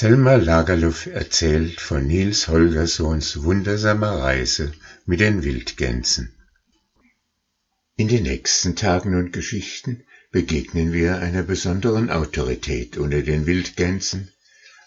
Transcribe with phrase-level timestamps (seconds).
[0.00, 4.72] Selma Lagerlöf erzählt von Niels Holgerssons wundersamer Reise
[5.06, 6.32] mit den Wildgänsen.
[7.96, 14.30] In den nächsten Tagen und Geschichten begegnen wir einer besonderen Autorität unter den Wildgänsen,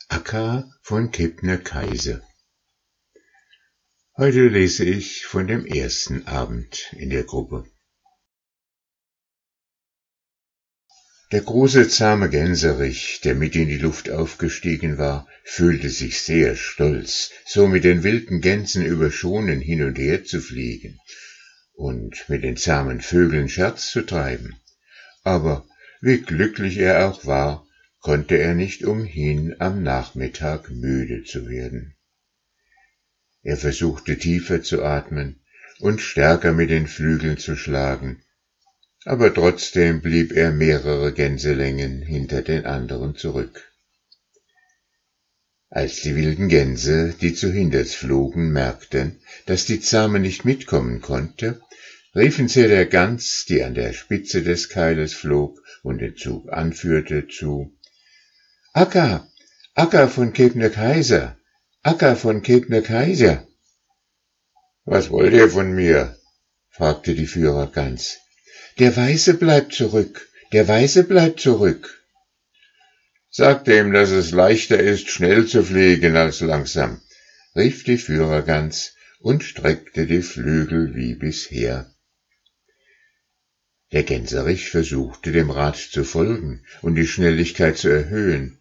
[0.08, 2.22] Akka von Kebner-Kaiser.
[4.16, 7.66] Heute lese ich von dem ersten Abend in der Gruppe.
[11.32, 17.32] Der große zahme Gänserich, der mit in die Luft aufgestiegen war, fühlte sich sehr stolz,
[17.46, 21.00] so mit den wilden Gänsen über Schonen hin und her zu fliegen
[21.74, 24.58] und mit den zahmen Vögeln Scherz zu treiben.
[25.24, 25.66] Aber
[26.02, 27.66] wie glücklich er auch war,
[28.02, 31.96] konnte er nicht umhin, am Nachmittag müde zu werden.
[33.42, 35.40] Er versuchte tiefer zu atmen
[35.80, 38.22] und stärker mit den Flügeln zu schlagen,
[39.06, 43.72] aber trotzdem blieb er mehrere Gänselängen hinter den anderen zurück.
[45.70, 51.62] Als die wilden Gänse, die zu Hinders flogen, merkten, dass die Zahme nicht mitkommen konnte,
[52.14, 57.28] riefen sie der Gans, die an der Spitze des Keiles flog und den Zug anführte,
[57.28, 57.74] zu
[58.74, 59.28] Akka,
[59.76, 61.38] Akka von Kebner Kaiser,
[61.84, 63.48] Akka von Kebner Kaiser.
[64.86, 66.18] Was wollt ihr von mir?
[66.70, 68.21] fragte die Führergans.
[68.80, 72.02] Der Weiße bleibt zurück, der Weiße bleibt zurück.
[73.30, 77.02] Sagt ihm, dass es leichter ist, schnell zu fliegen als langsam,
[77.56, 81.94] rief die Führergans und streckte die Flügel wie bisher.
[83.92, 88.58] Der Gänserich versuchte dem Rat zu folgen und die Schnelligkeit zu erhöhen.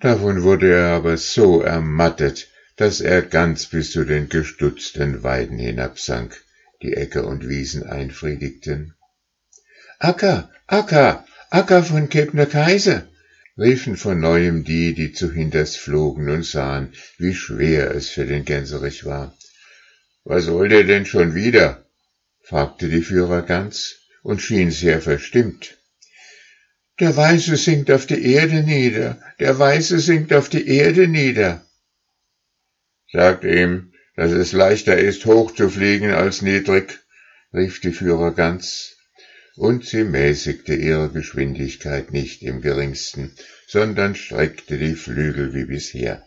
[0.00, 6.42] Davon wurde er aber so ermattet, dass er ganz bis zu den gestutzten Weiden hinabsank,
[6.82, 8.94] die Äcker und Wiesen einfriedigten.
[10.00, 13.06] Acker, Acker, Acker von Kebner Kaiser,
[13.56, 18.44] riefen von neuem die, die zu Hinters flogen und sahen, wie schwer es für den
[18.44, 19.36] Gänserich war.
[20.24, 21.86] Was wollt ihr denn schon wieder?
[22.42, 25.78] fragte die Führergans und schien sehr verstimmt.
[26.98, 31.64] Der Weiße sinkt auf die Erde nieder, der Weiße sinkt auf die Erde nieder.
[33.12, 37.00] Sagt ihm, dass es leichter ist, hoch zu fliegen als niedrig,
[37.52, 38.96] rief die Führergans
[39.56, 43.34] und sie mäßigte ihre Geschwindigkeit nicht im geringsten,
[43.66, 46.24] sondern streckte die Flügel wie bisher.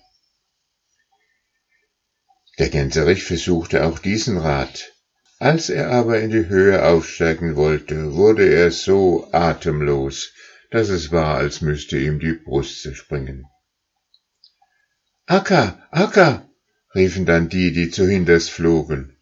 [2.58, 4.94] Der Gänserich versuchte auch diesen Rat.
[5.40, 10.32] Als er aber in die Höhe aufsteigen wollte, wurde er so atemlos,
[10.72, 13.46] dass es war, als müsste ihm die Brust zerspringen.
[15.28, 16.50] Akka, Akka,
[16.96, 19.18] riefen dann die, die zu Hinters flogen.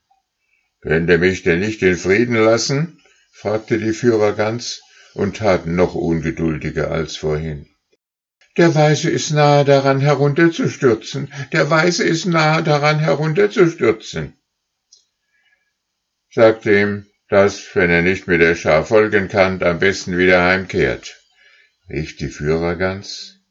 [0.82, 3.02] Könnt ihr mich denn nicht in Frieden lassen?
[3.38, 4.82] Fragte die Führergans
[5.14, 7.68] und taten noch ungeduldiger als vorhin.
[8.58, 14.34] Der Weiße ist nahe daran herunterzustürzen, der Weiße ist nahe daran herunterzustürzen.
[16.32, 21.22] Sagte ihm, dass, wenn er nicht mit der Schar folgen kann, am besten wieder heimkehrt,
[21.90, 23.42] rief die Führergans,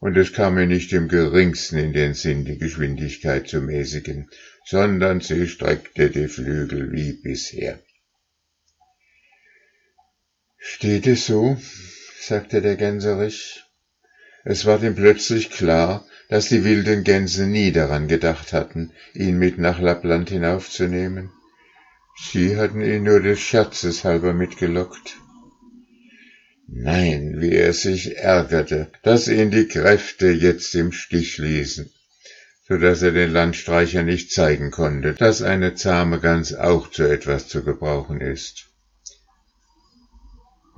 [0.00, 4.28] und es kam mir nicht im geringsten in den Sinn, die Geschwindigkeit zu mäßigen,
[4.66, 7.80] sondern sie streckte die Flügel wie bisher.
[10.58, 11.56] Steht es so?
[12.20, 13.64] sagte der Gänserich.
[14.44, 19.58] Es war ihm plötzlich klar, dass die wilden Gänse nie daran gedacht hatten, ihn mit
[19.58, 21.30] nach Lappland hinaufzunehmen.
[22.20, 25.16] Sie hatten ihn nur des Scherzes halber mitgelockt.
[26.66, 31.90] Nein, wie er sich ärgerte, dass ihn die Kräfte jetzt im Stich ließen,
[32.68, 37.48] so dass er den Landstreicher nicht zeigen konnte, dass eine zahme Gans auch zu etwas
[37.48, 38.67] zu gebrauchen ist.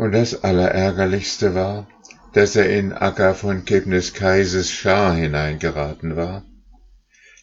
[0.01, 1.87] Und das Allerärgerlichste war,
[2.33, 6.47] dass er in Akka von Kebnes Kaises Schar hineingeraten war.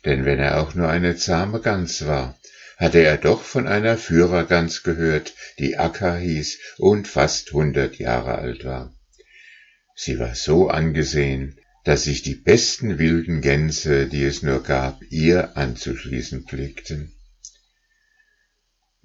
[0.06, 2.36] Denn wenn er auch nur eine zahme Gans war,
[2.78, 8.66] hatte er doch von einer Führergans gehört, die Akka hieß und fast hundert Jahre alt
[8.66, 8.92] war.
[9.94, 15.56] Sie war so angesehen, dass sich die besten wilden Gänse, die es nur gab, ihr
[15.58, 17.17] anzuschließen pflegten.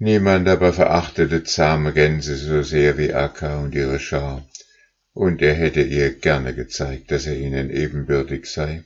[0.03, 4.45] Niemand aber verachtete zahme Gänse so sehr wie Akka und ihre Schar,
[5.13, 8.83] und er hätte ihr gerne gezeigt, dass er ihnen ebenbürtig sei.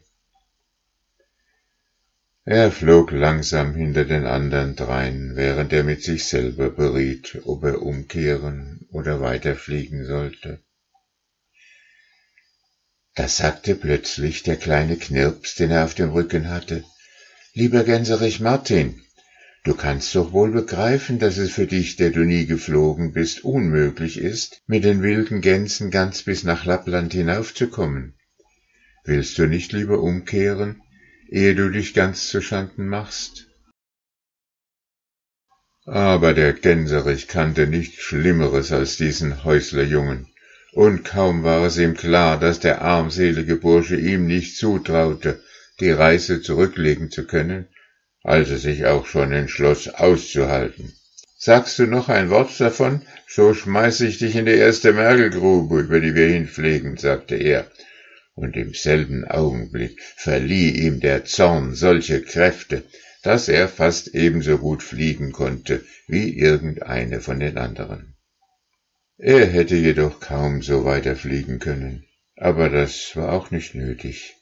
[2.45, 7.81] Er flog langsam hinter den anderen dreien, während er mit sich selber beriet, ob er
[7.81, 10.61] umkehren oder weiterfliegen sollte.
[13.15, 16.83] Da sagte plötzlich der kleine Knirps, den er auf dem Rücken hatte,
[17.55, 19.01] Lieber Gänserich Martin,
[19.67, 24.17] Du kannst doch wohl begreifen, dass es für dich, der du nie geflogen bist, unmöglich
[24.17, 28.13] ist, mit den wilden Gänsen ganz bis nach Lappland hinaufzukommen.
[29.03, 30.81] willst du nicht lieber umkehren,
[31.27, 33.49] ehe du dich ganz zu Schanden machst?
[35.85, 40.27] Aber der Gänserich kannte nichts Schlimmeres als diesen Häuslerjungen,
[40.71, 45.43] und kaum war es ihm klar, dass der armselige Bursche ihm nicht zutraute,
[45.81, 47.67] die Reise zurücklegen zu können,
[48.27, 50.93] als er sich auch schon entschloss auszuhalten.
[51.37, 56.01] Sagst du noch ein Wort davon, so schmeiß ich dich in die erste Mergelgrube, über
[56.01, 57.71] die wir hinpflegen, sagte er,
[58.35, 62.83] und im selben Augenblick verlieh ihm der Zorn solche Kräfte,
[63.23, 68.17] dass er fast ebenso gut fliegen konnte wie irgendeine von den anderen.
[69.17, 72.03] Er hätte jedoch kaum so weiter fliegen können,
[72.35, 74.35] aber das war auch nicht nötig,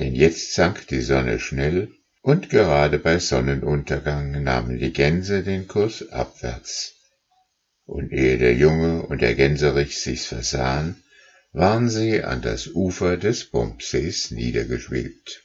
[0.00, 1.92] denn jetzt sank die Sonne schnell
[2.26, 6.96] und gerade bei Sonnenuntergang nahmen die Gänse den Kurs abwärts.
[7.84, 11.04] Und ehe der Junge und der Gänserich sich's versahen,
[11.52, 15.44] waren sie an das Ufer des Bombsees niedergeschwebt.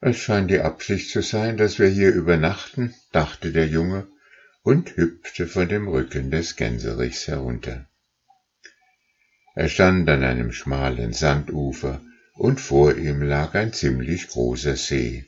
[0.00, 4.08] Es scheint die Absicht zu sein, dass wir hier übernachten, dachte der Junge
[4.64, 7.86] und hüpfte von dem Rücken des Gänserichs herunter.
[9.54, 12.00] Er stand an einem schmalen Sandufer,
[12.42, 15.24] und vor ihm lag ein ziemlich großer See.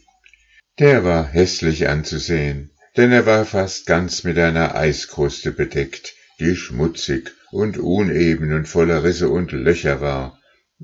[0.81, 7.31] Der war hässlich anzusehen, denn er war fast ganz mit einer Eiskruste bedeckt, die schmutzig
[7.53, 10.41] und uneben und voller Risse und Löcher war,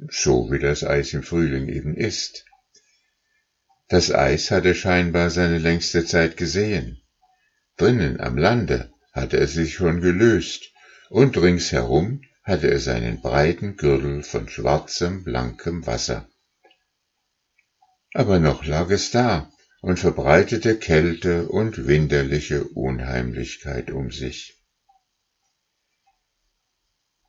[0.09, 2.45] so wie das Eis im Frühling eben ist.
[3.89, 7.03] Das Eis hatte scheinbar seine längste Zeit gesehen.
[7.77, 10.71] Drinnen am Lande hatte es sich schon gelöst,
[11.09, 16.29] und ringsherum hatte es einen breiten Gürtel von schwarzem, blankem Wasser.
[18.13, 19.53] Aber noch lag es da
[19.83, 24.59] und verbreitete Kälte und winterliche Unheimlichkeit um sich.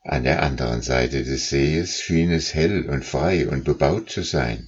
[0.03, 4.68] An der anderen Seite des Sees schien es hell und frei und bebaut zu sein.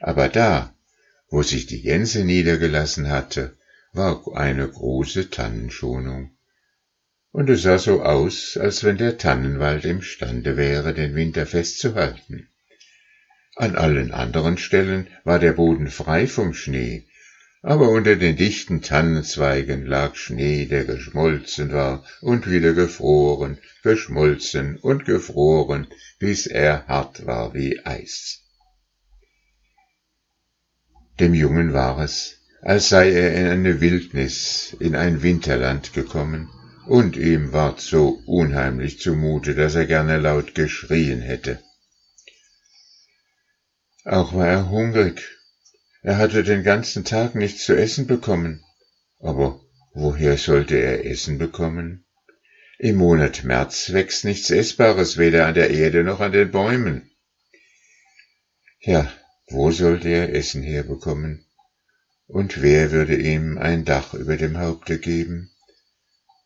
[0.00, 0.74] Aber da,
[1.28, 3.56] wo sich die Gänse niedergelassen hatte,
[3.92, 6.36] war eine große Tannenschonung.
[7.32, 12.48] Und es sah so aus, als wenn der Tannenwald imstande wäre, den Winter festzuhalten.
[13.56, 17.06] An allen anderen Stellen war der Boden frei vom Schnee,
[17.62, 25.04] aber unter den dichten Tannenzweigen lag Schnee, der geschmolzen war und wieder gefroren, geschmolzen und
[25.04, 25.86] gefroren,
[26.18, 28.40] bis er hart war wie Eis.
[31.20, 36.48] Dem Jungen war es, als sei er in eine Wildnis, in ein Winterland gekommen,
[36.86, 41.62] und ihm ward so unheimlich zumute, dass er gerne laut geschrien hätte.
[44.04, 45.22] Auch war er hungrig.
[46.02, 48.64] Er hatte den ganzen Tag nichts zu essen bekommen.
[49.18, 49.60] Aber
[49.92, 52.06] woher sollte er Essen bekommen?
[52.78, 57.10] Im Monat März wächst nichts Essbares weder an der Erde noch an den Bäumen.
[58.80, 59.12] Ja,
[59.48, 61.44] wo sollte er Essen herbekommen?
[62.26, 65.49] Und wer würde ihm ein Dach über dem Haupte geben?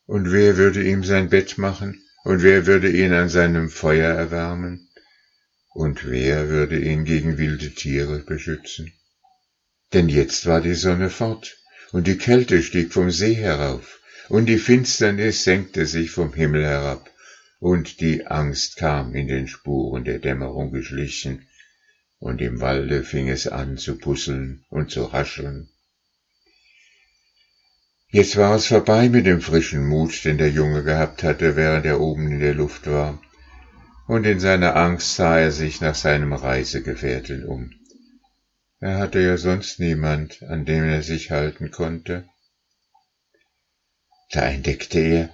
[0.06, 2.02] Und wer würde ihm sein Bett machen?
[2.24, 4.88] Und wer würde ihn an seinem Feuer erwärmen?
[5.74, 8.92] Und wer würde ihn gegen wilde Tiere beschützen?
[9.92, 11.56] Denn jetzt war die Sonne fort,
[11.92, 17.10] und die Kälte stieg vom See herauf, und die Finsternis senkte sich vom Himmel herab,
[17.60, 21.46] und die Angst kam in den Spuren der Dämmerung geschlichen,
[22.18, 25.68] und im Walde fing es an zu pusseln und zu rascheln.
[28.14, 31.98] Jetzt war es vorbei mit dem frischen Mut, den der Junge gehabt hatte, während er
[31.98, 33.20] oben in der Luft war,
[34.06, 37.72] und in seiner Angst sah er sich nach seinem Reisegefährten um.
[38.78, 42.28] Er hatte ja sonst niemand, an dem er sich halten konnte.
[44.30, 45.30] Da entdeckte er,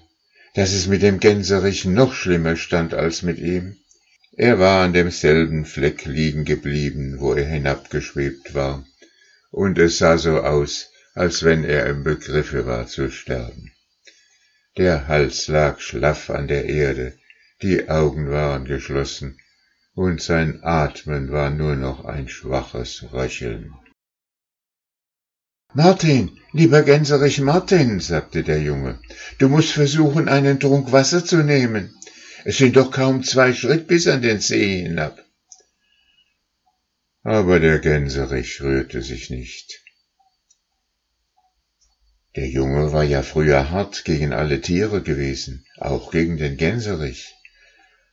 [0.55, 3.77] dass es mit dem Gänserich noch schlimmer stand als mit ihm.
[4.33, 8.87] Er war an demselben Fleck liegen geblieben, wo er hinabgeschwebt war,
[9.51, 10.91] und es sah so aus,
[11.21, 13.71] als wenn er im Begriffe war zu sterben.
[14.79, 17.13] Der Hals lag schlaff an der Erde,
[17.61, 19.39] die Augen waren geschlossen,
[19.93, 23.75] und sein Atmen war nur noch ein schwaches Röcheln.
[25.75, 28.99] Martin, lieber Gänserich Martin, sagte der Junge,
[29.37, 31.95] du musst versuchen, einen Trunk Wasser zu nehmen.
[32.47, 35.23] Es sind doch kaum zwei Schritt bis an den See hinab.
[37.23, 39.81] Aber der Gänserich rührte sich nicht.
[42.37, 47.35] Der Junge war ja früher hart gegen alle Tiere gewesen, auch gegen den Gänserich.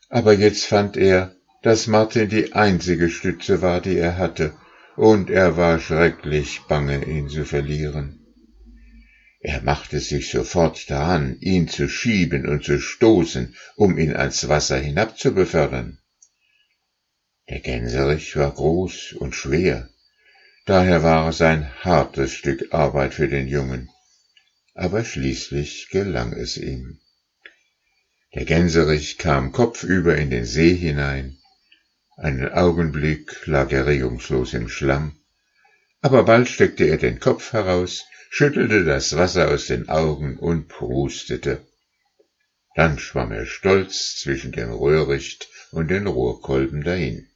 [0.09, 4.53] Aber jetzt fand er, dass Martin die einzige Stütze war, die er hatte,
[4.95, 8.19] und er war schrecklich bange, ihn zu verlieren.
[9.39, 14.77] Er machte sich sofort daran, ihn zu schieben und zu stoßen, um ihn ans Wasser
[14.79, 15.99] hinabzubefördern.
[17.49, 19.89] Der Gänserich war groß und schwer,
[20.65, 23.89] daher war es ein hartes Stück Arbeit für den Jungen,
[24.77, 26.99] aber schließlich gelang es ihm.
[28.35, 31.37] Der Gänserich kam kopfüber in den See hinein,
[32.15, 35.19] einen Augenblick lag er regungslos im Schlamm,
[36.01, 41.65] aber bald steckte er den Kopf heraus, schüttelte das Wasser aus den Augen und prustete.
[42.75, 47.27] Dann schwamm er stolz zwischen dem Röhricht und den Rohrkolben dahin.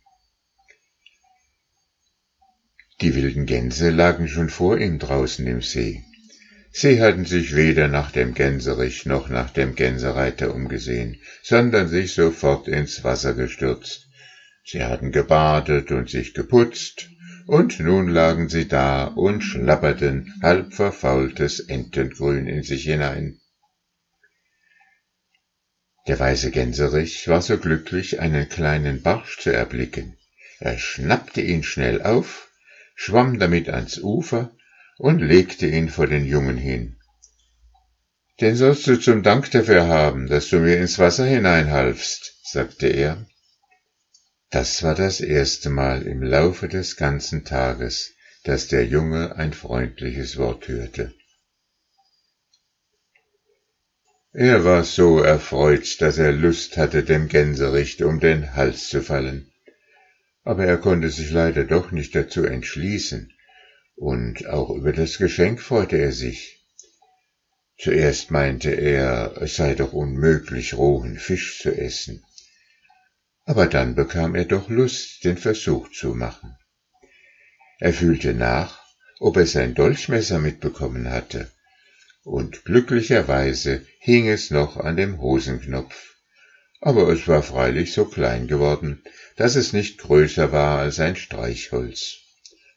[3.02, 6.04] Die wilden Gänse lagen schon vor ihm draußen im See.
[6.74, 12.68] Sie hatten sich weder nach dem Gänserich noch nach dem Gänsereiter umgesehen, sondern sich sofort
[12.68, 14.08] ins Wasser gestürzt.
[14.64, 17.10] Sie hatten gebadet und sich geputzt,
[17.46, 23.42] und nun lagen sie da und schlapperten halb verfaultes Entengrün in sich hinein.
[26.08, 30.18] Der weiße Gänserich war so glücklich, einen kleinen Barsch zu erblicken.
[30.60, 32.50] Er schnappte ihn schnell auf,
[32.96, 34.56] schwamm damit ans Ufer
[35.02, 36.96] und legte ihn vor den Jungen hin.
[38.40, 43.26] Den sollst du zum Dank dafür haben, dass du mir ins Wasser hineinhalfst, sagte er.
[44.52, 50.38] Das war das erste Mal im Laufe des ganzen Tages, dass der Junge ein freundliches
[50.38, 51.12] Wort hörte.
[54.34, 59.52] Er war so erfreut, dass er Lust hatte, dem Gänsericht um den Hals zu fallen.
[60.44, 63.34] Aber er konnte sich leider doch nicht dazu entschließen,
[63.96, 66.66] und auch über das Geschenk freute er sich.
[67.78, 72.24] Zuerst meinte er, es sei doch unmöglich, rohen Fisch zu essen.
[73.46, 76.56] Aber dann bekam er doch Lust, den Versuch zu machen.
[77.80, 78.80] Er fühlte nach,
[79.20, 81.52] ob er sein Dolchmesser mitbekommen hatte,
[82.24, 86.16] und glücklicherweise hing es noch an dem Hosenknopf.
[86.82, 89.04] Aber es war freilich so klein geworden,
[89.38, 92.18] dass es nicht größer war als ein Streichholz.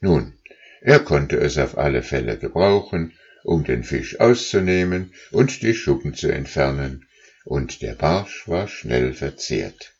[0.00, 0.38] Nun,
[0.84, 6.28] er konnte es auf alle Fälle gebrauchen, um den Fisch auszunehmen und die Schuppen zu
[6.28, 7.08] entfernen,
[7.46, 9.94] und der Barsch war schnell verzehrt.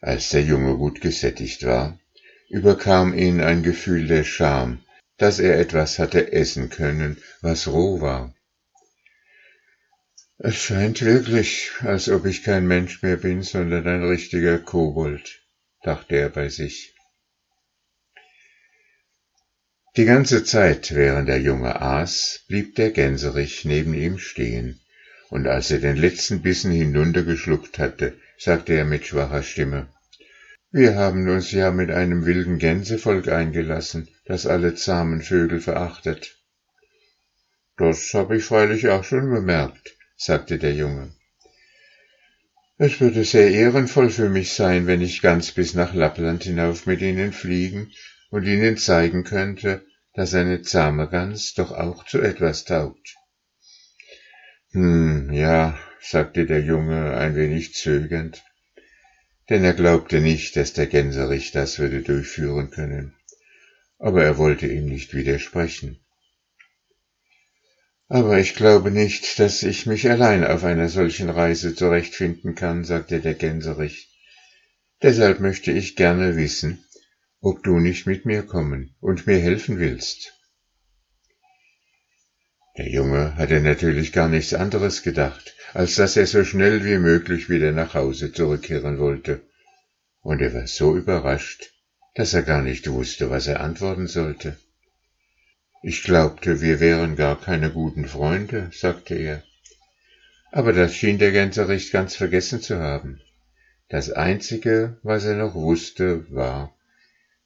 [0.00, 1.98] Als der Junge gut gesättigt war,
[2.48, 4.84] überkam ihn ein Gefühl der Scham,
[5.16, 8.32] dass er etwas hatte essen können, was roh war.
[10.38, 15.42] Es scheint wirklich, als ob ich kein Mensch mehr bin, sondern ein richtiger Kobold,
[15.82, 16.94] dachte er bei sich.
[19.96, 24.78] Die ganze Zeit, während der Junge aß, blieb der Gänserich neben ihm stehen,
[25.30, 29.88] und als er den letzten Bissen hinuntergeschluckt hatte, sagte er mit schwacher Stimme
[30.70, 36.36] Wir haben uns ja mit einem wilden Gänsevolk eingelassen, das alle zahmen Vögel verachtet.
[37.76, 41.12] Das habe ich freilich auch schon bemerkt, sagte der Junge.
[42.78, 47.00] Es würde sehr ehrenvoll für mich sein, wenn ich ganz bis nach Lappland hinauf mit
[47.00, 47.90] Ihnen fliegen
[48.30, 49.84] und ihnen zeigen könnte,
[50.14, 53.16] dass eine zahme Gans doch auch zu etwas taugt.
[54.72, 58.42] Hm, ja, sagte der Junge ein wenig zögernd,
[59.48, 63.14] denn er glaubte nicht, dass der Gänserich das würde durchführen können,
[63.98, 66.00] aber er wollte ihm nicht widersprechen.
[68.08, 73.20] Aber ich glaube nicht, dass ich mich allein auf einer solchen Reise zurechtfinden kann, sagte
[73.20, 74.08] der Gänserich.
[75.00, 76.84] Deshalb möchte ich gerne wissen,
[77.40, 80.34] ob du nicht mit mir kommen und mir helfen willst.
[82.76, 87.48] Der Junge hatte natürlich gar nichts anderes gedacht, als dass er so schnell wie möglich
[87.48, 89.42] wieder nach Hause zurückkehren wollte,
[90.20, 91.72] und er war so überrascht,
[92.14, 94.56] dass er gar nicht wusste, was er antworten sollte.
[95.82, 99.42] Ich glaubte, wir wären gar keine guten Freunde, sagte er.
[100.52, 103.20] Aber das schien der Gänserich ganz vergessen zu haben.
[103.88, 106.74] Das Einzige, was er noch wusste, war,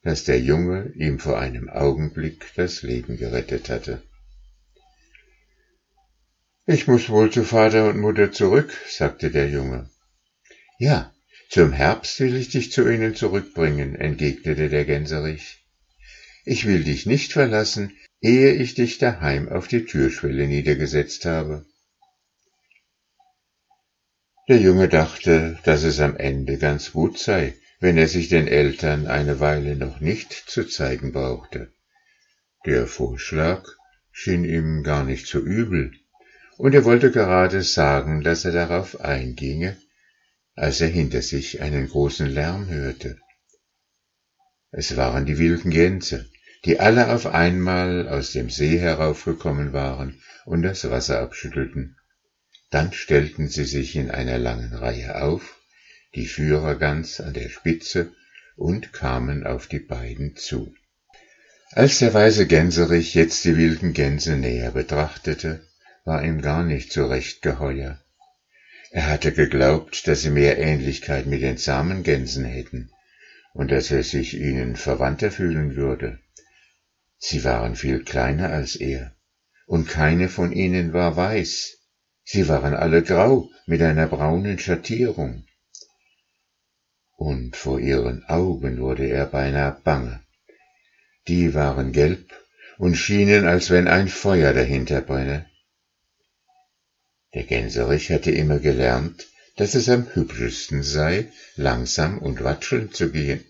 [0.05, 4.03] dass der Junge ihm vor einem Augenblick das Leben gerettet hatte.
[6.67, 9.91] Ich muss wohl zu Vater und Mutter zurück, sagte der Junge.
[10.79, 11.13] Ja,
[11.49, 15.65] zum Herbst will ich dich zu ihnen zurückbringen, entgegnete der Gänserich.
[16.45, 21.65] Ich will dich nicht verlassen, ehe ich dich daheim auf die Türschwelle niedergesetzt habe.
[24.49, 29.07] Der Junge dachte, dass es am Ende ganz gut sei, wenn er sich den Eltern
[29.07, 31.71] eine Weile noch nicht zu zeigen brauchte.
[32.65, 33.63] Der Vorschlag
[34.11, 35.93] schien ihm gar nicht so übel,
[36.57, 39.77] und er wollte gerade sagen, dass er darauf einginge,
[40.55, 43.19] als er hinter sich einen großen Lärm hörte.
[44.71, 46.31] Es waren die wilden Gänse,
[46.65, 51.99] die alle auf einmal aus dem See heraufgekommen waren und das Wasser abschüttelten.
[52.71, 55.61] Dann stellten sie sich in einer langen Reihe auf
[56.15, 58.13] die Führergans an der Spitze
[58.57, 60.75] und kamen auf die beiden zu.
[61.73, 65.67] Als der weise Gänserich jetzt die wilden Gänse näher betrachtete,
[66.05, 67.99] war ihm gar nicht so recht geheuer.
[68.91, 72.93] Er hatte geglaubt, dass sie mehr Ähnlichkeit mit den zahmen Gänsen hätten
[73.53, 76.21] und dass er sich ihnen verwandter fühlen würde.
[77.19, 79.17] Sie waren viel kleiner als er,
[79.67, 81.79] und keine von ihnen war weiß.
[82.23, 85.45] Sie waren alle grau mit einer braunen Schattierung.
[87.17, 90.23] Und vor ihren Augen wurde er beinahe bange.
[91.29, 92.33] Die waren gelb
[92.79, 95.47] und schienen, als wenn ein Feuer dahinter brenne.
[97.35, 103.45] Der Gänserich hatte immer gelernt, dass es am hübschesten sei, langsam und watschelnd zu gehen.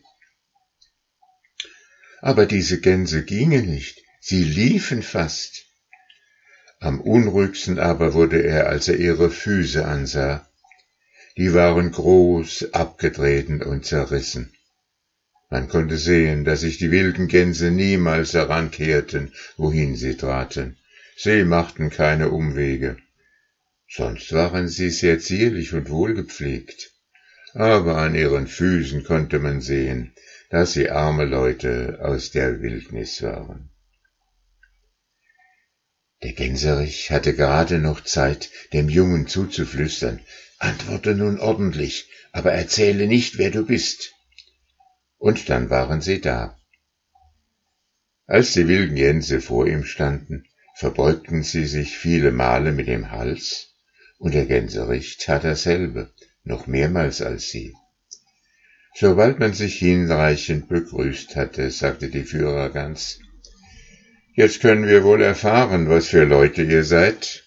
[2.20, 5.66] Aber diese Gänse gingen nicht, sie liefen fast.
[6.80, 10.48] Am unruhigsten aber wurde er, als er ihre Füße ansah.
[11.36, 14.52] Die waren groß, abgetreten und zerrissen.
[15.50, 20.76] Man konnte sehen, dass sich die wilden Gänse niemals herankehrten, wohin sie traten.
[21.16, 22.96] Sie machten keine Umwege.
[23.88, 26.92] Sonst waren sie sehr zierlich und wohlgepflegt.
[27.52, 30.12] Aber an ihren Füßen konnte man sehen,
[30.50, 33.70] dass sie arme Leute aus der Wildnis waren.
[36.22, 40.20] Der Gänserich hatte gerade noch Zeit, dem Jungen zuzuflüstern,
[40.64, 44.14] antworte nun ordentlich, aber erzähle nicht, wer du bist.
[45.18, 46.58] Und dann waren sie da.
[48.26, 50.44] Als die wilden Gänse vor ihm standen,
[50.76, 53.74] verbeugten sie sich viele Male mit dem Hals,
[54.18, 57.74] und der Gänserich tat dasselbe, noch mehrmals als sie.
[58.96, 63.18] Sobald man sich hinreichend begrüßt hatte, sagte die Führergans,
[64.36, 67.43] Jetzt können wir wohl erfahren, was für Leute ihr seid.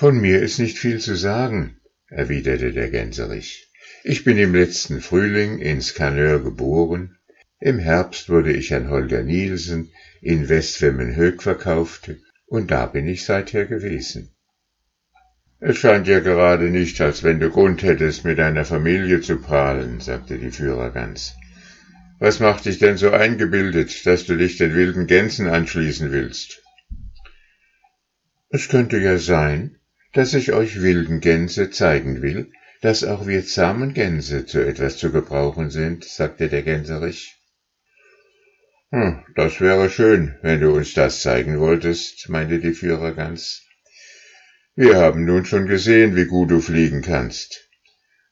[0.00, 1.76] Von mir ist nicht viel zu sagen,
[2.08, 3.70] erwiderte der Gänserich.
[4.02, 7.18] Ich bin im letzten Frühling in Skanör geboren.
[7.60, 12.12] Im Herbst wurde ich an Holger Nielsen in Westwemmenhög verkauft
[12.46, 14.34] und da bin ich seither gewesen.
[15.58, 20.00] Es scheint ja gerade nicht, als wenn du Grund hättest, mit deiner Familie zu prahlen,
[20.00, 21.34] sagte die Führergans.
[22.18, 26.62] Was macht dich denn so eingebildet, dass du dich den wilden Gänsen anschließen willst?
[28.48, 29.76] Es könnte ja sein,
[30.12, 35.12] dass ich euch wilden Gänse zeigen will, dass auch wir zahmen Gänse zu etwas zu
[35.12, 37.36] gebrauchen sind, sagte der Gänserich.
[38.90, 43.62] Hm, das wäre schön, wenn du uns das zeigen wolltest, meinte die Führergans.
[44.74, 47.68] Wir haben nun schon gesehen, wie gut du fliegen kannst.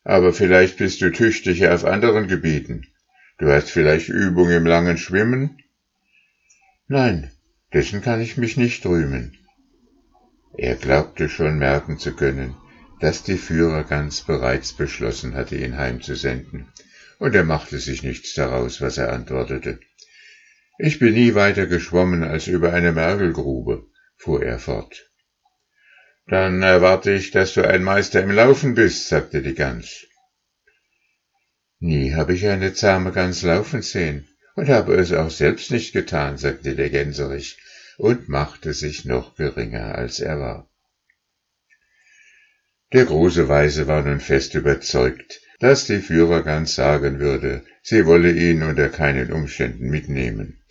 [0.02, 2.86] Aber vielleicht bist du tüchtiger auf anderen Gebieten.
[3.38, 5.58] Du hast vielleicht Übung im langen Schwimmen?
[6.88, 7.30] Nein,
[7.72, 9.36] dessen kann ich mich nicht rühmen.
[10.60, 12.56] Er glaubte schon merken zu können,
[12.98, 16.66] dass die Führergans bereits beschlossen hatte, ihn heimzusenden,
[17.20, 19.78] und er machte sich nichts daraus, was er antwortete.
[20.76, 25.08] Ich bin nie weiter geschwommen als über eine Mergelgrube, fuhr er fort.
[26.26, 30.08] Dann erwarte ich, dass du ein Meister im Laufen bist, sagte die Gans.
[31.78, 36.36] Nie habe ich eine zahme Gans laufen sehen und habe es auch selbst nicht getan,
[36.36, 37.58] sagte der Gänserich
[37.98, 40.70] und machte sich noch geringer, als er war.
[42.94, 48.62] Der große Weise war nun fest überzeugt, dass die Führergans sagen würde, sie wolle ihn
[48.62, 50.62] unter keinen Umständen mitnehmen.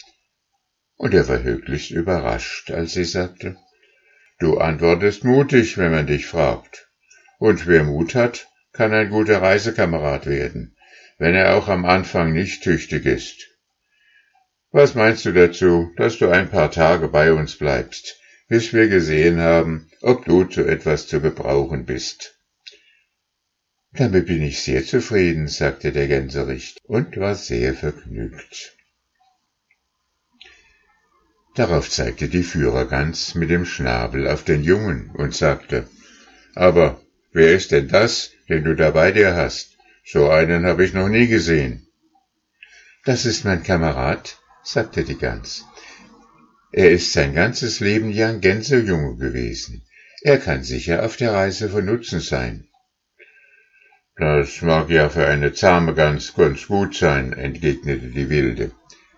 [0.96, 3.56] Und er war höchlichst überrascht, als sie sagte,
[4.40, 6.90] Du antwortest mutig, wenn man dich fragt.
[7.38, 10.78] Und wer Mut hat, kann ein guter Reisekamerad werden
[11.18, 13.48] wenn er auch am Anfang nicht tüchtig ist.
[14.72, 19.40] Was meinst du dazu, dass du ein paar Tage bei uns bleibst, bis wir gesehen
[19.40, 22.38] haben, ob du zu etwas zu gebrauchen bist?
[23.94, 28.76] Damit bin ich sehr zufrieden, sagte der Gänserich und war sehr vergnügt.
[31.56, 35.88] Darauf zeigte die Führergans mit dem Schnabel auf den Jungen und sagte,
[36.54, 37.02] aber
[37.32, 39.78] wer ist denn das, den du da bei dir hast?
[40.06, 41.88] So einen habe ich noch nie gesehen.
[43.06, 45.66] Das ist mein Kamerad, sagte die Gans.
[46.72, 49.84] Er ist sein ganzes Leben lang Gänsejunge gewesen.
[50.22, 52.68] Er kann sicher auf der Reise von Nutzen sein.
[54.16, 58.72] Das mag ja für eine zahme Gans ganz gut sein, entgegnete die Wilde.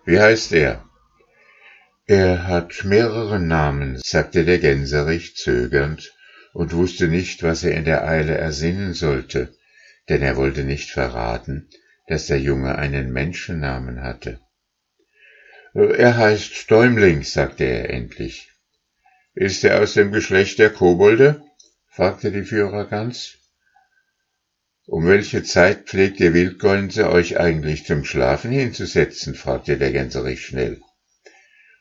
[0.05, 0.83] Wie heißt er?
[2.05, 6.13] Er hat mehrere Namen, sagte der Gänserich zögernd
[6.53, 9.53] und wusste nicht, was er in der Eile ersinnen sollte
[10.09, 11.69] denn er wollte nicht verraten,
[12.07, 14.39] dass der Junge einen Menschennamen hatte.
[15.73, 18.51] Er heißt Däumling, sagte er endlich.
[19.36, 21.43] Ist er aus dem Geschlecht der Kobolde?
[21.88, 23.38] fragte die Führergans.
[24.88, 29.36] Um welche Zeit pflegt ihr Wildgänse euch eigentlich zum Schlafen hinzusetzen?
[29.36, 30.82] fragte der Gänserich schnell,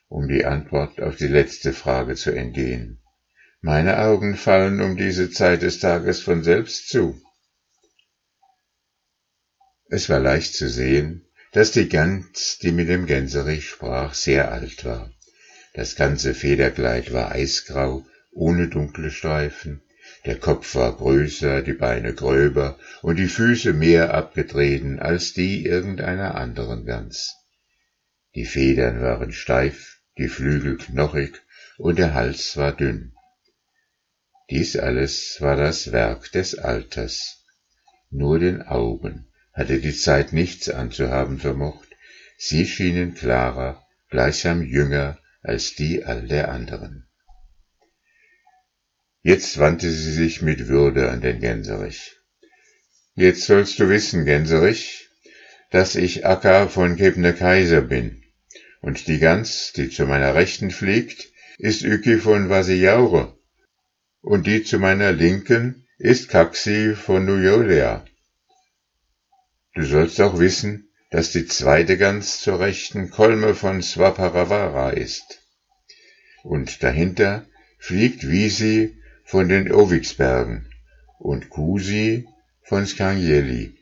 [0.09, 3.03] um die Antwort auf die letzte Frage zu entgehen.
[3.63, 7.21] Meine Augen fallen um diese Zeit des Tages von selbst zu.
[9.87, 14.85] Es war leicht zu sehen, dass die Gans, die mit dem Gänserich sprach, sehr alt
[14.85, 15.11] war.
[15.75, 19.83] Das ganze Federkleid war eisgrau, ohne dunkle Streifen,
[20.25, 26.35] der Kopf war größer, die Beine gröber und die Füße mehr abgetreten als die irgendeiner
[26.35, 27.35] anderen Gans.
[28.35, 31.41] Die Federn waren steif, die Flügel knochig
[31.79, 33.15] und der Hals war dünn.
[34.51, 37.45] Dies alles war das Werk des Alters.
[38.11, 41.89] Nur den Augen hatte die Zeit nichts anzuhaben vermocht,
[42.39, 47.09] sie schienen klarer, gleichsam jünger als die all der anderen.
[49.23, 52.17] Jetzt wandte sie sich mit Würde an den Gänserich.
[53.15, 55.09] Jetzt sollst du wissen, Gänserich,
[55.73, 58.23] dass ich Akka von Kebne Kaiser bin,
[58.81, 63.37] und die Gans, die zu meiner Rechten fliegt, ist Üki von Vasijaure,
[64.21, 68.08] und die zu meiner Linken ist Kaxi von Nujolea.
[69.79, 75.41] Du sollst auch wissen, dass die zweite Gans zur Rechten Kolme von Swaparavara ist.
[76.43, 77.47] Und dahinter
[77.79, 80.69] fliegt Visi von den Oviksbergen
[81.21, 82.27] und Kusi
[82.65, 83.77] von Skanjeli.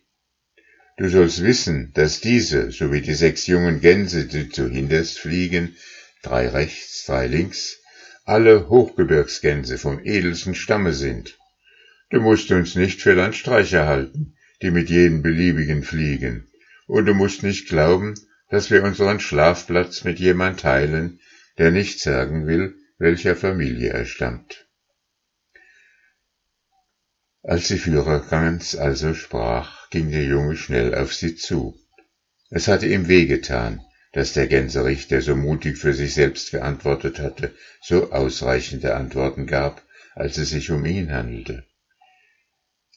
[0.99, 5.77] Du sollst wissen, dass diese, sowie die sechs jungen Gänse, die zu hinterst fliegen,
[6.23, 7.79] drei rechts, drei links,
[8.27, 11.39] alle Hochgebirgsgänse vom edelsten Stamme sind.
[12.11, 16.47] Du musst uns nicht für Landstreicher halten, die mit jedem beliebigen fliegen,
[16.87, 18.15] und du musst nicht glauben,
[18.49, 21.21] dass wir unseren Schlafplatz mit jemand teilen,
[21.59, 24.67] der nicht sagen will, welcher Familie er stammt.
[27.43, 31.79] Als die Führergangens also sprach, ging der Junge schnell auf sie zu.
[32.51, 33.81] Es hatte ihm wehgetan,
[34.13, 39.83] dass der Gänserich, der so mutig für sich selbst geantwortet hatte, so ausreichende Antworten gab,
[40.15, 41.65] als es sich um ihn handelte.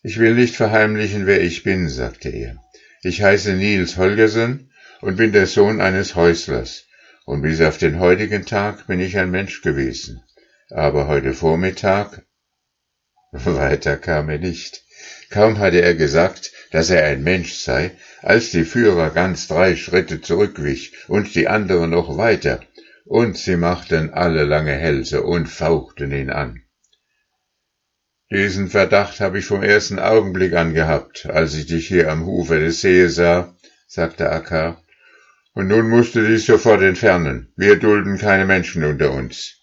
[0.01, 2.55] Ich will nicht verheimlichen, wer ich bin, sagte er.
[3.01, 6.85] Ich heiße Niels Holgersen und bin der Sohn eines Häuslers,
[7.25, 10.23] und bis auf den heutigen Tag bin ich ein Mensch gewesen.
[10.69, 12.23] Aber heute Vormittag
[13.31, 14.83] weiter kam er nicht.
[15.29, 20.21] Kaum hatte er gesagt, dass er ein Mensch sei, als die Führer ganz drei Schritte
[20.21, 22.61] zurückwich und die anderen noch weiter,
[23.05, 26.63] und sie machten alle lange Hälse und fauchten ihn an.
[28.31, 32.59] Diesen Verdacht habe ich vom ersten Augenblick an gehabt, als ich dich hier am Ufer
[32.59, 33.55] des Sees sah,
[33.87, 34.83] sagte Akkar,
[35.53, 37.51] und nun musst du dich sofort entfernen.
[37.55, 39.55] Wir dulden keine Menschen unter uns.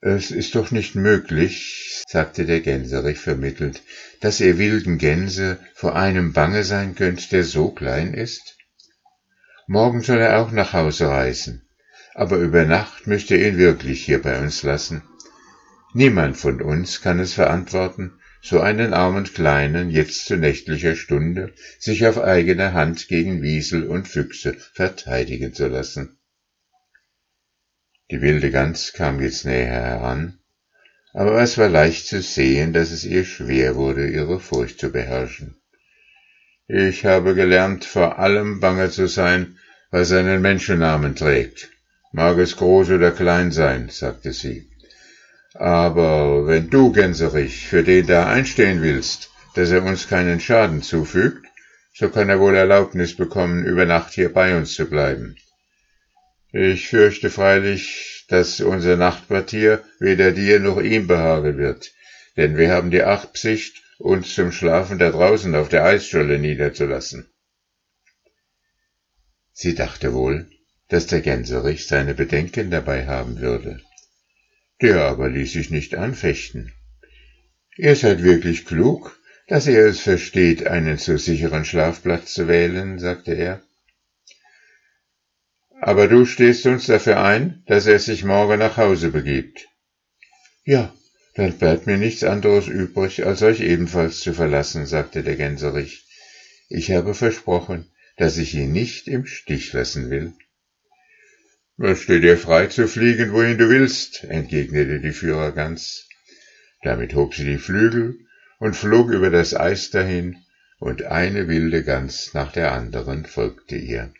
[0.00, 3.80] Es ist doch nicht möglich, sagte der Gänserich vermittelt,
[4.20, 8.58] dass ihr wilden Gänse vor einem bange sein könnt, der so klein ist?
[9.68, 11.66] Morgen soll er auch nach Hause reisen,
[12.14, 15.02] aber über Nacht müsst ihr ihn wirklich hier bei uns lassen.
[15.96, 22.04] Niemand von uns kann es verantworten, so einen armen Kleinen jetzt zu nächtlicher Stunde sich
[22.04, 26.18] auf eigene Hand gegen Wiesel und Füchse verteidigen zu lassen.
[28.10, 30.40] Die wilde Gans kam jetzt näher heran,
[31.12, 35.56] aber es war leicht zu sehen, dass es ihr schwer wurde, ihre Furcht zu beherrschen.
[36.66, 39.58] Ich habe gelernt, vor allem bange zu sein,
[39.92, 41.70] was einen Menschennamen trägt.
[42.10, 44.73] Mag es groß oder klein sein, sagte sie.
[45.54, 51.46] Aber wenn du, Gänserich, für den da einstehen willst, dass er uns keinen Schaden zufügt,
[51.94, 55.36] so kann er wohl Erlaubnis bekommen, über Nacht hier bei uns zu bleiben.
[56.50, 61.92] Ich fürchte freilich, dass unser Nachtquartier weder dir noch ihm behagen wird,
[62.36, 67.28] denn wir haben die Absicht, uns zum Schlafen da draußen auf der Eisscholle niederzulassen.
[69.52, 70.50] Sie dachte wohl,
[70.88, 73.80] dass der Gänserich seine Bedenken dabei haben würde.
[74.84, 76.70] Der aber ließ sich nicht anfechten.
[77.78, 79.18] Ihr seid wirklich klug,
[79.48, 83.62] dass ihr es versteht, einen so sicheren Schlafplatz zu wählen, sagte er.
[85.80, 89.68] Aber du stehst uns dafür ein, dass er sich morgen nach Hause begibt.
[90.66, 90.94] Ja,
[91.34, 96.04] dann bleibt mir nichts anderes übrig, als euch ebenfalls zu verlassen, sagte der Gänserich.
[96.68, 100.34] Ich habe versprochen, dass ich ihn nicht im Stich lassen will.
[101.76, 106.08] Es steht dir frei zu fliegen, wohin du willst, entgegnete die Führergans.
[106.82, 108.16] Damit hob sie die Flügel
[108.60, 110.36] und flog über das Eis dahin,
[110.78, 114.12] und eine wilde Gans nach der anderen folgte ihr.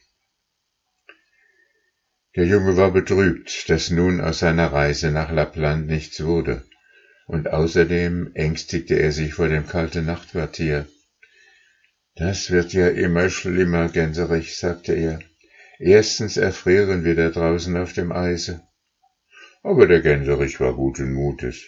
[2.35, 6.65] Der Junge war betrübt, dass nun aus seiner Reise nach Lappland nichts wurde,
[7.27, 10.89] und außerdem ängstigte er sich vor dem kalten Nachtquartier.
[12.17, 15.21] Das wird ja immer schlimmer, Gänserich, sagte er.
[15.79, 18.63] Erstens erfrieren wir da draußen auf dem Eise.
[19.63, 21.63] Aber der Gänserich war guten Mutes.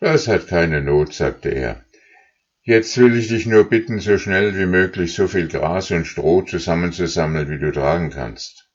[0.00, 1.84] Das hat keine Not, sagte er.
[2.62, 6.42] Jetzt will ich dich nur bitten, so schnell wie möglich so viel Gras und Stroh
[6.42, 8.68] zusammenzusammeln, wie du tragen kannst.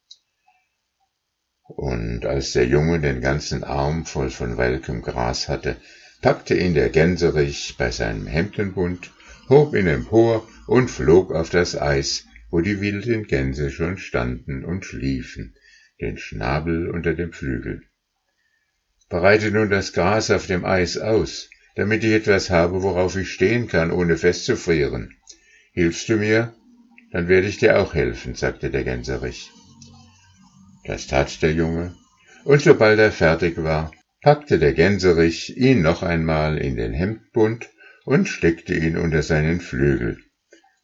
[1.68, 5.78] Und als der Junge den ganzen Arm voll von welkem Gras hatte,
[6.22, 9.12] packte ihn der Gänserich bei seinem Hemdenbund,
[9.50, 14.86] hob ihn empor und flog auf das Eis, wo die wilden Gänse schon standen und
[14.86, 15.56] schliefen,
[16.02, 17.84] den Schnabel unter dem Flügel.
[19.10, 23.68] Bereite nun das Gras auf dem Eis aus, damit ich etwas habe, worauf ich stehen
[23.68, 25.16] kann, ohne festzufrieren.
[25.74, 26.54] Hilfst du mir?
[27.12, 29.52] Dann werde ich dir auch helfen, sagte der Gänserich.
[30.86, 31.96] Das tat der Junge,
[32.44, 37.70] und sobald er fertig war, packte der Gänserich ihn noch einmal in den Hemdbund
[38.06, 40.18] und steckte ihn unter seinen Flügel.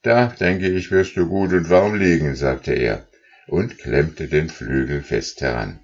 [0.03, 3.07] Da, denke ich, wirst du gut und warm liegen, sagte er
[3.47, 5.79] und klemmte den Flügel fest heran.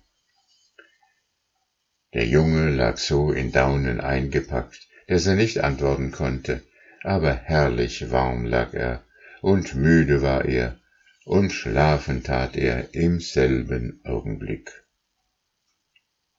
[2.13, 6.62] Der Junge lag so in Daunen eingepackt, dass er nicht antworten konnte,
[7.03, 9.03] aber herrlich warm lag er,
[9.41, 10.77] und müde war er,
[11.25, 14.87] und schlafen tat er im selben Augenblick.